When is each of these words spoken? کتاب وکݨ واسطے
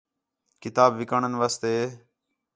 کتاب 0.63 0.91
وکݨ 0.99 1.21
واسطے 1.39 1.73